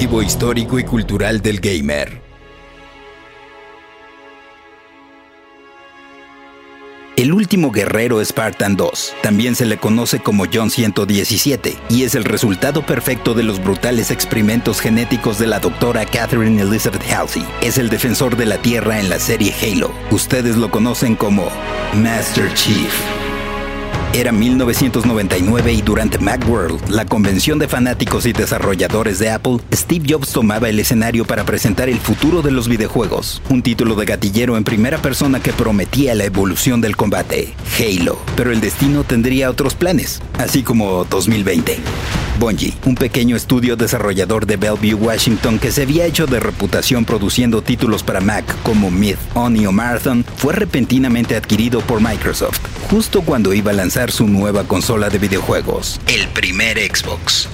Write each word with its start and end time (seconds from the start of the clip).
histórico 0.00 0.78
y 0.78 0.84
cultural 0.84 1.42
del 1.42 1.60
gamer. 1.60 2.22
El 7.16 7.34
último 7.34 7.70
guerrero 7.70 8.24
Spartan 8.24 8.76
2, 8.76 9.12
también 9.22 9.54
se 9.54 9.66
le 9.66 9.76
conoce 9.76 10.20
como 10.20 10.46
John 10.50 10.70
117, 10.70 11.76
y 11.90 12.04
es 12.04 12.14
el 12.14 12.24
resultado 12.24 12.86
perfecto 12.86 13.34
de 13.34 13.42
los 13.42 13.62
brutales 13.62 14.10
experimentos 14.10 14.80
genéticos 14.80 15.38
de 15.38 15.46
la 15.46 15.60
doctora 15.60 16.06
Catherine 16.06 16.62
Elizabeth 16.62 17.04
Halsey. 17.12 17.44
Es 17.60 17.76
el 17.76 17.90
defensor 17.90 18.38
de 18.38 18.46
la 18.46 18.56
Tierra 18.56 19.00
en 19.00 19.10
la 19.10 19.18
serie 19.18 19.54
Halo. 19.62 19.92
Ustedes 20.10 20.56
lo 20.56 20.70
conocen 20.70 21.14
como 21.14 21.50
Master 21.94 22.52
Chief. 22.54 23.19
Era 24.12 24.32
1999 24.32 25.72
y 25.72 25.82
durante 25.82 26.18
Macworld, 26.18 26.88
la 26.88 27.04
convención 27.04 27.60
de 27.60 27.68
fanáticos 27.68 28.26
y 28.26 28.32
desarrolladores 28.32 29.20
de 29.20 29.30
Apple, 29.30 29.58
Steve 29.72 30.04
Jobs 30.08 30.32
tomaba 30.32 30.68
el 30.68 30.80
escenario 30.80 31.24
para 31.24 31.44
presentar 31.44 31.88
el 31.88 32.00
futuro 32.00 32.42
de 32.42 32.50
los 32.50 32.66
videojuegos, 32.66 33.40
un 33.50 33.62
título 33.62 33.94
de 33.94 34.06
gatillero 34.06 34.56
en 34.56 34.64
primera 34.64 34.98
persona 34.98 35.38
que 35.38 35.52
prometía 35.52 36.16
la 36.16 36.24
evolución 36.24 36.80
del 36.80 36.96
combate, 36.96 37.54
Halo, 37.78 38.18
pero 38.36 38.50
el 38.50 38.60
destino 38.60 39.04
tendría 39.04 39.48
otros 39.48 39.76
planes, 39.76 40.20
así 40.38 40.64
como 40.64 41.04
2020. 41.04 41.78
Bungie, 42.40 42.74
un 42.86 42.94
pequeño 42.94 43.36
estudio 43.36 43.76
desarrollador 43.76 44.46
de 44.46 44.56
Bellevue, 44.56 44.94
Washington, 44.94 45.58
que 45.58 45.70
se 45.70 45.82
había 45.82 46.06
hecho 46.06 46.26
de 46.26 46.40
reputación 46.40 47.04
produciendo 47.04 47.60
títulos 47.60 48.02
para 48.02 48.22
Mac 48.22 48.44
como 48.62 48.90
Myth, 48.90 49.18
Oni 49.34 49.66
o 49.66 49.72
Marathon, 49.72 50.24
fue 50.36 50.54
repentinamente 50.54 51.36
adquirido 51.36 51.80
por 51.82 52.00
Microsoft, 52.00 52.60
justo 52.90 53.20
cuando 53.20 53.52
iba 53.52 53.72
a 53.72 53.74
lanzar 53.74 53.99
su 54.08 54.26
nueva 54.26 54.64
consola 54.64 55.10
de 55.10 55.18
videojuegos, 55.18 56.00
el 56.06 56.26
primer 56.28 56.78
Xbox. 56.78 57.50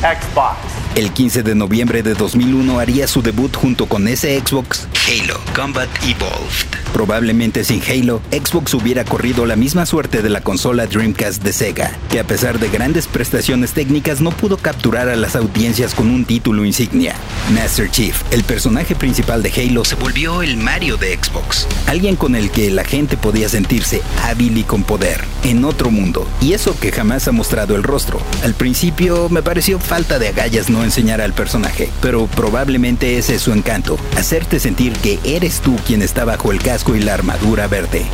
Xbox. 0.00 0.56
El 0.96 1.12
15 1.12 1.42
de 1.42 1.54
noviembre 1.54 2.02
de 2.02 2.14
2001 2.14 2.80
haría 2.80 3.06
su 3.06 3.22
debut 3.22 3.54
junto 3.54 3.86
con 3.86 4.08
ese 4.08 4.40
Xbox 4.40 4.88
Halo 5.06 5.38
Combat 5.54 5.88
Evolved. 6.02 6.80
Probablemente 6.92 7.64
sin 7.64 7.80
Halo, 7.82 8.20
Xbox 8.32 8.74
hubiera 8.74 9.04
corrido 9.04 9.46
la 9.46 9.54
misma 9.56 9.86
suerte 9.86 10.22
de 10.22 10.30
la 10.30 10.40
consola 10.40 10.86
Dreamcast 10.86 11.42
de 11.42 11.52
Sega, 11.52 11.92
que 12.10 12.18
a 12.18 12.24
pesar 12.24 12.58
de 12.58 12.68
grandes 12.68 13.06
prestaciones 13.06 13.72
técnicas 13.72 14.20
no 14.20 14.30
pudo 14.30 14.56
capturar 14.56 15.08
a 15.08 15.16
las 15.16 15.36
audiencias 15.36 15.94
con 15.94 16.10
un 16.10 16.24
título 16.24 16.64
insignia. 16.64 17.14
Master 17.54 17.90
Chief, 17.90 18.20
el 18.32 18.42
personaje 18.42 18.96
principal 18.96 19.42
de 19.42 19.52
Halo, 19.52 19.84
se 19.84 19.94
volvió 19.94 20.42
el 20.42 20.56
Mario 20.56 20.96
de 20.96 21.16
Xbox, 21.16 21.68
alguien 21.86 22.16
con 22.16 22.34
el 22.34 22.50
que 22.50 22.70
la 22.70 22.84
gente 22.84 23.16
podía 23.16 23.48
sentirse 23.48 24.02
hábil 24.24 24.58
y 24.58 24.64
con 24.64 24.82
poder, 24.82 25.24
en 25.44 25.64
otro 25.64 25.90
mundo, 25.90 26.26
y 26.40 26.54
eso 26.54 26.78
que 26.78 26.90
jamás 26.90 27.28
ha 27.28 27.32
mostrado 27.32 27.76
el 27.76 27.84
rostro. 27.84 28.20
Al 28.42 28.54
principio 28.54 29.28
me 29.28 29.42
pareció 29.42 29.78
falta 29.90 30.20
de 30.20 30.28
agallas 30.28 30.70
no 30.70 30.84
enseñar 30.84 31.20
al 31.20 31.32
personaje, 31.32 31.90
pero 32.00 32.28
probablemente 32.28 33.18
ese 33.18 33.34
es 33.34 33.42
su 33.42 33.52
encanto, 33.52 33.98
hacerte 34.16 34.60
sentir 34.60 34.92
que 34.92 35.18
eres 35.24 35.60
tú 35.60 35.74
quien 35.84 36.00
está 36.00 36.24
bajo 36.24 36.52
el 36.52 36.62
casco 36.62 36.94
y 36.94 37.00
la 37.00 37.14
armadura 37.14 37.66
verde. 37.66 38.04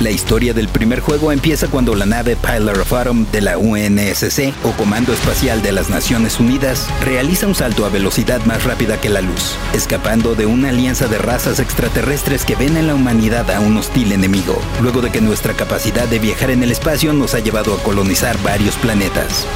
La 0.00 0.12
historia 0.12 0.54
del 0.54 0.68
primer 0.68 1.00
juego 1.00 1.32
empieza 1.32 1.66
cuando 1.66 1.96
la 1.96 2.06
nave 2.06 2.36
Pillar 2.36 2.78
of 2.78 2.92
Autumn 2.92 3.26
de 3.32 3.40
la 3.40 3.58
UNSC 3.58 4.54
o 4.62 4.70
Comando 4.76 5.12
Espacial 5.12 5.60
de 5.60 5.72
las 5.72 5.90
Naciones 5.90 6.38
Unidas 6.38 6.86
realiza 7.04 7.48
un 7.48 7.56
salto 7.56 7.84
a 7.84 7.88
velocidad 7.88 8.40
más 8.44 8.62
rápida 8.62 9.00
que 9.00 9.08
la 9.08 9.22
luz, 9.22 9.56
escapando 9.74 10.36
de 10.36 10.46
una 10.46 10.68
alianza 10.68 11.08
de 11.08 11.18
razas 11.18 11.58
extraterrestres 11.58 12.44
que 12.44 12.54
ven 12.54 12.76
en 12.76 12.86
la 12.86 12.94
humanidad 12.94 13.50
a 13.50 13.58
un 13.58 13.76
hostil 13.76 14.12
enemigo, 14.12 14.62
luego 14.80 15.02
de 15.02 15.10
que 15.10 15.20
nuestra 15.20 15.54
capacidad 15.54 16.06
de 16.06 16.20
viajar 16.20 16.52
en 16.52 16.62
el 16.62 16.70
espacio 16.70 17.12
nos 17.12 17.34
ha 17.34 17.40
llevado 17.40 17.74
a 17.74 17.82
colonizar 17.82 18.40
varios 18.44 18.76
planetas. 18.76 19.48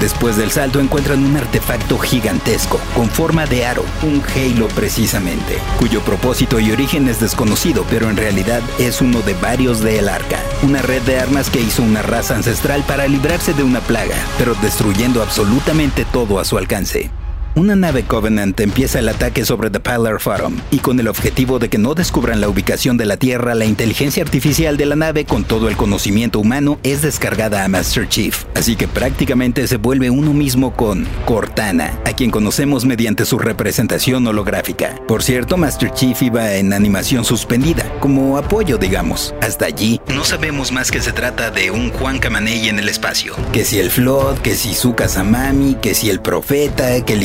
Después 0.00 0.38
del 0.38 0.50
salto 0.50 0.80
encuentran 0.80 1.22
un 1.22 1.36
artefacto 1.36 1.98
gigantesco, 1.98 2.80
con 2.96 3.10
forma 3.10 3.44
de 3.44 3.66
aro, 3.66 3.84
un 4.02 4.22
Halo 4.34 4.66
precisamente, 4.68 5.58
cuyo 5.78 6.00
propósito 6.00 6.58
y 6.58 6.72
origen 6.72 7.06
es 7.06 7.20
desconocido, 7.20 7.84
pero 7.90 8.08
en 8.08 8.16
realidad 8.16 8.62
es 8.78 9.02
uno 9.02 9.20
de 9.20 9.34
varios 9.34 9.80
de 9.80 9.89
El 9.90 10.08
Arca, 10.08 10.38
una 10.62 10.82
red 10.82 11.02
de 11.02 11.18
armas 11.18 11.50
que 11.50 11.60
hizo 11.60 11.82
una 11.82 12.00
raza 12.00 12.36
ancestral 12.36 12.84
para 12.84 13.08
librarse 13.08 13.54
de 13.54 13.64
una 13.64 13.80
plaga, 13.80 14.14
pero 14.38 14.54
destruyendo 14.62 15.20
absolutamente 15.20 16.04
todo 16.04 16.38
a 16.38 16.44
su 16.44 16.58
alcance. 16.58 17.10
Una 17.56 17.74
nave 17.74 18.04
Covenant 18.04 18.60
empieza 18.60 19.00
el 19.00 19.08
ataque 19.08 19.44
sobre 19.44 19.70
The 19.70 19.80
Pillar 19.80 20.20
Forum 20.20 20.56
y 20.70 20.78
con 20.78 21.00
el 21.00 21.08
objetivo 21.08 21.58
de 21.58 21.68
que 21.68 21.78
no 21.78 21.96
descubran 21.96 22.40
la 22.40 22.48
ubicación 22.48 22.96
de 22.96 23.06
la 23.06 23.16
Tierra, 23.16 23.56
la 23.56 23.64
inteligencia 23.64 24.22
artificial 24.22 24.76
de 24.76 24.86
la 24.86 24.94
nave 24.94 25.24
con 25.24 25.42
todo 25.42 25.68
el 25.68 25.76
conocimiento 25.76 26.38
humano 26.38 26.78
es 26.84 27.02
descargada 27.02 27.64
a 27.64 27.68
Master 27.68 28.08
Chief, 28.08 28.44
así 28.54 28.76
que 28.76 28.86
prácticamente 28.86 29.66
se 29.66 29.78
vuelve 29.78 30.10
uno 30.10 30.32
mismo 30.32 30.76
con 30.76 31.08
Cortana, 31.24 31.98
a 32.04 32.12
quien 32.12 32.30
conocemos 32.30 32.84
mediante 32.84 33.24
su 33.24 33.36
representación 33.36 34.24
holográfica. 34.28 34.94
Por 35.08 35.24
cierto, 35.24 35.56
Master 35.56 35.92
Chief 35.92 36.22
iba 36.22 36.54
en 36.54 36.72
animación 36.72 37.24
suspendida, 37.24 37.84
como 37.98 38.38
apoyo 38.38 38.78
digamos. 38.78 39.34
Hasta 39.42 39.66
allí, 39.66 40.00
no 40.14 40.24
sabemos 40.24 40.70
más 40.70 40.92
que 40.92 41.00
se 41.00 41.10
trata 41.10 41.50
de 41.50 41.72
un 41.72 41.90
Juan 41.90 42.20
Camaney 42.20 42.68
en 42.68 42.78
el 42.78 42.88
espacio. 42.88 43.34
Que 43.52 43.64
si 43.64 43.80
el 43.80 43.90
Flood, 43.90 44.38
que 44.38 44.54
si 44.54 44.72
su 44.72 44.94
Samami, 45.08 45.74
que 45.82 45.94
si 45.94 46.10
el 46.10 46.20
Profeta, 46.20 47.04
que 47.04 47.14
el 47.14 47.24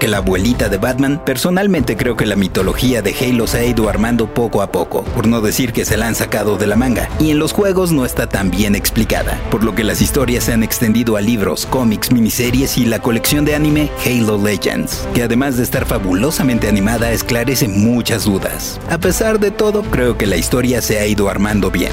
Que 0.00 0.08
la 0.08 0.16
abuelita 0.16 0.68
de 0.68 0.78
Batman, 0.78 1.22
personalmente 1.24 1.96
creo 1.96 2.16
que 2.16 2.26
la 2.26 2.34
mitología 2.34 3.02
de 3.02 3.14
Halo 3.14 3.46
se 3.46 3.58
ha 3.58 3.64
ido 3.64 3.88
armando 3.88 4.34
poco 4.34 4.62
a 4.62 4.72
poco, 4.72 5.04
por 5.04 5.28
no 5.28 5.40
decir 5.40 5.72
que 5.72 5.84
se 5.84 5.96
la 5.96 6.08
han 6.08 6.16
sacado 6.16 6.56
de 6.56 6.66
la 6.66 6.74
manga, 6.74 7.08
y 7.20 7.30
en 7.30 7.38
los 7.38 7.52
juegos 7.52 7.92
no 7.92 8.04
está 8.04 8.28
tan 8.28 8.50
bien 8.50 8.74
explicada, 8.74 9.40
por 9.50 9.62
lo 9.62 9.76
que 9.76 9.84
las 9.84 10.02
historias 10.02 10.44
se 10.44 10.52
han 10.52 10.64
extendido 10.64 11.16
a 11.16 11.20
libros, 11.20 11.66
cómics, 11.66 12.10
miniseries 12.10 12.76
y 12.78 12.84
la 12.84 13.00
colección 13.00 13.44
de 13.44 13.54
anime 13.54 13.90
Halo 14.04 14.38
Legends, 14.38 15.06
que 15.14 15.22
además 15.22 15.56
de 15.56 15.62
estar 15.62 15.86
fabulosamente 15.86 16.68
animada 16.68 17.12
esclarece 17.12 17.68
muchas 17.68 18.24
dudas. 18.24 18.80
A 18.90 18.98
pesar 18.98 19.38
de 19.38 19.52
todo, 19.52 19.82
creo 19.82 20.18
que 20.18 20.26
la 20.26 20.36
historia 20.36 20.82
se 20.82 20.98
ha 20.98 21.06
ido 21.06 21.28
armando 21.28 21.70
bien. 21.70 21.92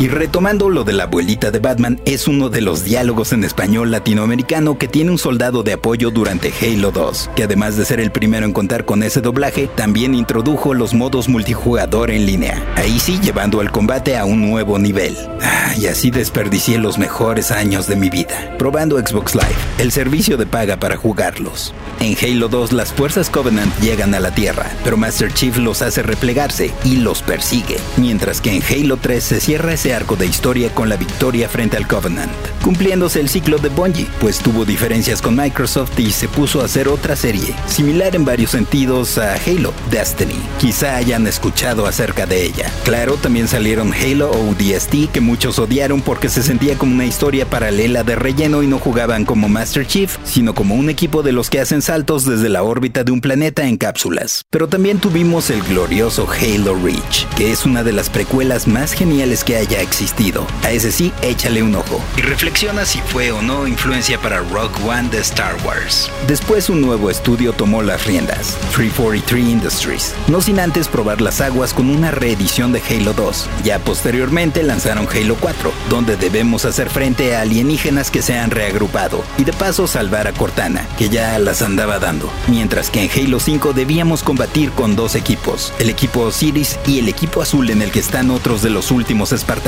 Y 0.00 0.06
retomando 0.06 0.70
lo 0.70 0.84
de 0.84 0.92
la 0.92 1.04
abuelita 1.04 1.50
de 1.50 1.58
Batman, 1.58 2.00
es 2.04 2.28
uno 2.28 2.50
de 2.50 2.60
los 2.60 2.84
diálogos 2.84 3.32
en 3.32 3.42
español 3.42 3.90
latinoamericano 3.90 4.78
que 4.78 4.86
tiene 4.86 5.10
un 5.10 5.18
soldado 5.18 5.64
de 5.64 5.72
apoyo 5.72 6.12
durante 6.12 6.52
Halo 6.62 6.92
2, 6.92 7.30
que 7.34 7.42
además 7.42 7.76
de 7.76 7.84
ser 7.84 7.98
el 7.98 8.12
primero 8.12 8.46
en 8.46 8.52
contar 8.52 8.84
con 8.84 9.02
ese 9.02 9.20
doblaje, 9.20 9.68
también 9.74 10.14
introdujo 10.14 10.72
los 10.72 10.94
modos 10.94 11.28
multijugador 11.28 12.12
en 12.12 12.26
línea, 12.26 12.64
ahí 12.76 13.00
sí 13.00 13.18
llevando 13.20 13.60
el 13.60 13.72
combate 13.72 14.16
a 14.16 14.24
un 14.24 14.48
nuevo 14.48 14.78
nivel. 14.78 15.16
Ah, 15.42 15.74
y 15.76 15.86
así 15.86 16.12
desperdicié 16.12 16.78
los 16.78 16.96
mejores 16.96 17.50
años 17.50 17.88
de 17.88 17.96
mi 17.96 18.08
vida, 18.08 18.54
probando 18.56 18.98
Xbox 18.98 19.34
Live, 19.34 19.48
el 19.78 19.90
servicio 19.90 20.36
de 20.36 20.46
paga 20.46 20.76
para 20.76 20.96
jugarlos. 20.96 21.74
En 21.98 22.16
Halo 22.22 22.46
2 22.46 22.72
las 22.72 22.92
fuerzas 22.92 23.30
Covenant 23.30 23.76
llegan 23.80 24.14
a 24.14 24.20
la 24.20 24.32
Tierra, 24.32 24.70
pero 24.84 24.96
Master 24.96 25.34
Chief 25.34 25.56
los 25.56 25.82
hace 25.82 26.04
replegarse 26.04 26.70
y 26.84 26.98
los 26.98 27.20
persigue, 27.22 27.78
mientras 27.96 28.40
que 28.40 28.54
en 28.54 28.62
Halo 28.62 28.96
3 28.96 29.24
se 29.24 29.40
cierra 29.40 29.72
ese 29.72 29.87
arco 29.94 30.16
de 30.16 30.26
historia 30.26 30.74
con 30.74 30.88
la 30.88 30.96
victoria 30.96 31.48
frente 31.48 31.76
al 31.76 31.86
Covenant, 31.86 32.32
cumpliéndose 32.62 33.20
el 33.20 33.28
ciclo 33.28 33.58
de 33.58 33.68
Bungie, 33.68 34.08
pues 34.20 34.38
tuvo 34.38 34.64
diferencias 34.64 35.22
con 35.22 35.36
Microsoft 35.36 35.98
y 35.98 36.10
se 36.10 36.28
puso 36.28 36.60
a 36.60 36.64
hacer 36.64 36.88
otra 36.88 37.16
serie, 37.16 37.54
similar 37.66 38.14
en 38.16 38.24
varios 38.24 38.50
sentidos 38.50 39.18
a 39.18 39.34
Halo, 39.34 39.72
Destiny. 39.90 40.40
Quizá 40.58 40.96
hayan 40.96 41.26
escuchado 41.26 41.86
acerca 41.86 42.26
de 42.26 42.44
ella. 42.44 42.70
Claro, 42.84 43.14
también 43.14 43.48
salieron 43.48 43.92
Halo 43.92 44.30
ODST 44.30 45.10
que 45.12 45.20
muchos 45.20 45.58
odiaron 45.58 46.02
porque 46.02 46.28
se 46.28 46.42
sentía 46.42 46.76
como 46.76 46.94
una 46.94 47.06
historia 47.06 47.46
paralela 47.46 48.04
de 48.04 48.16
relleno 48.16 48.62
y 48.62 48.66
no 48.66 48.78
jugaban 48.78 49.24
como 49.24 49.48
Master 49.48 49.86
Chief, 49.86 50.16
sino 50.24 50.54
como 50.54 50.74
un 50.74 50.90
equipo 50.90 51.22
de 51.22 51.32
los 51.32 51.50
que 51.50 51.60
hacen 51.60 51.82
saltos 51.82 52.24
desde 52.24 52.48
la 52.48 52.62
órbita 52.62 53.04
de 53.04 53.12
un 53.12 53.20
planeta 53.20 53.66
en 53.66 53.76
cápsulas. 53.76 54.44
Pero 54.50 54.68
también 54.68 54.98
tuvimos 54.98 55.50
el 55.50 55.62
glorioso 55.62 56.28
Halo 56.28 56.74
Reach, 56.74 57.26
que 57.36 57.50
es 57.50 57.64
una 57.64 57.82
de 57.82 57.92
las 57.92 58.10
precuelas 58.10 58.66
más 58.66 58.92
geniales 58.92 59.44
que 59.44 59.56
haya 59.56 59.77
existido. 59.80 60.46
A 60.62 60.70
ese 60.70 60.92
sí, 60.92 61.12
échale 61.22 61.62
un 61.62 61.74
ojo. 61.74 62.00
Y 62.16 62.22
reflexiona 62.22 62.84
si 62.84 63.00
fue 63.00 63.30
o 63.32 63.42
no 63.42 63.66
influencia 63.66 64.18
para 64.18 64.38
Rogue 64.38 64.74
One 64.86 65.08
de 65.10 65.18
Star 65.20 65.56
Wars. 65.64 66.10
Después 66.26 66.68
un 66.68 66.80
nuevo 66.80 67.10
estudio 67.10 67.52
tomó 67.52 67.82
las 67.82 68.06
riendas, 68.06 68.56
343 68.74 69.48
Industries, 69.48 70.14
no 70.26 70.40
sin 70.40 70.58
antes 70.58 70.88
probar 70.88 71.20
las 71.20 71.40
aguas 71.40 71.72
con 71.72 71.90
una 71.90 72.10
reedición 72.10 72.72
de 72.72 72.82
Halo 72.88 73.12
2. 73.12 73.48
Ya 73.64 73.78
posteriormente 73.78 74.62
lanzaron 74.62 75.06
Halo 75.08 75.36
4, 75.38 75.72
donde 75.88 76.16
debemos 76.16 76.64
hacer 76.64 76.90
frente 76.90 77.36
a 77.36 77.42
alienígenas 77.42 78.10
que 78.10 78.22
se 78.22 78.36
han 78.38 78.50
reagrupado, 78.50 79.22
y 79.36 79.44
de 79.44 79.52
paso 79.52 79.86
salvar 79.86 80.26
a 80.26 80.32
Cortana, 80.32 80.86
que 80.96 81.08
ya 81.08 81.38
las 81.38 81.62
andaba 81.62 81.98
dando. 81.98 82.30
Mientras 82.48 82.90
que 82.90 83.02
en 83.02 83.10
Halo 83.10 83.40
5 83.40 83.72
debíamos 83.72 84.22
combatir 84.22 84.70
con 84.72 84.96
dos 84.96 85.14
equipos, 85.14 85.72
el 85.78 85.90
equipo 85.90 86.22
Osiris 86.22 86.78
y 86.86 86.98
el 86.98 87.08
equipo 87.08 87.42
azul 87.42 87.70
en 87.70 87.82
el 87.82 87.90
que 87.90 88.00
están 88.00 88.30
otros 88.30 88.62
de 88.62 88.70
los 88.70 88.90
últimos 88.90 89.32
espartanos, 89.32 89.67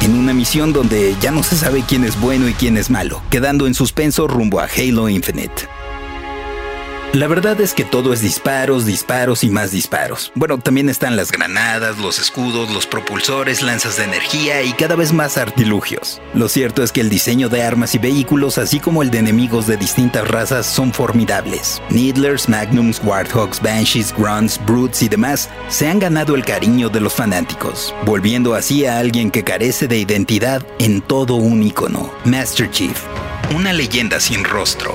en 0.00 0.16
una 0.16 0.32
misión 0.32 0.72
donde 0.72 1.16
ya 1.20 1.32
no 1.32 1.42
se 1.42 1.56
sabe 1.56 1.82
quién 1.82 2.04
es 2.04 2.20
bueno 2.20 2.48
y 2.48 2.54
quién 2.54 2.76
es 2.76 2.88
malo, 2.88 3.20
quedando 3.30 3.66
en 3.66 3.74
suspenso 3.74 4.28
rumbo 4.28 4.60
a 4.60 4.66
Halo 4.66 5.08
Infinite. 5.08 5.79
La 7.12 7.26
verdad 7.26 7.60
es 7.60 7.74
que 7.74 7.84
todo 7.84 8.12
es 8.12 8.20
disparos, 8.20 8.86
disparos 8.86 9.42
y 9.42 9.50
más 9.50 9.72
disparos. 9.72 10.30
Bueno, 10.36 10.58
también 10.58 10.88
están 10.88 11.16
las 11.16 11.32
granadas, 11.32 11.98
los 11.98 12.20
escudos, 12.20 12.70
los 12.70 12.86
propulsores, 12.86 13.62
lanzas 13.62 13.96
de 13.96 14.04
energía 14.04 14.62
y 14.62 14.72
cada 14.74 14.94
vez 14.94 15.12
más 15.12 15.36
artilugios. 15.36 16.22
Lo 16.34 16.48
cierto 16.48 16.84
es 16.84 16.92
que 16.92 17.00
el 17.00 17.10
diseño 17.10 17.48
de 17.48 17.64
armas 17.64 17.96
y 17.96 17.98
vehículos, 17.98 18.58
así 18.58 18.78
como 18.78 19.02
el 19.02 19.10
de 19.10 19.18
enemigos 19.18 19.66
de 19.66 19.76
distintas 19.76 20.28
razas, 20.28 20.66
son 20.66 20.92
formidables. 20.92 21.82
Needlers, 21.90 22.48
Magnums, 22.48 23.00
Warthogs, 23.02 23.60
Banshees, 23.60 24.14
Grunts, 24.16 24.60
Brutes 24.64 25.02
y 25.02 25.08
demás 25.08 25.50
se 25.68 25.88
han 25.88 25.98
ganado 25.98 26.36
el 26.36 26.44
cariño 26.44 26.90
de 26.90 27.00
los 27.00 27.14
fanáticos, 27.14 27.92
volviendo 28.06 28.54
así 28.54 28.86
a 28.86 29.00
alguien 29.00 29.32
que 29.32 29.42
carece 29.42 29.88
de 29.88 29.98
identidad 29.98 30.64
en 30.78 31.00
todo 31.00 31.34
un 31.34 31.60
icono, 31.64 32.12
Master 32.24 32.70
Chief, 32.70 33.02
una 33.52 33.72
leyenda 33.72 34.20
sin 34.20 34.44
rostro. 34.44 34.94